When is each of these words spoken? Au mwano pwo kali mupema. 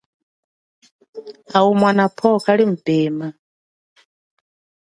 Au 1.59 1.69
mwano 1.79 2.05
pwo 2.17 2.31
kali 2.45 2.63
mupema. 2.71 3.27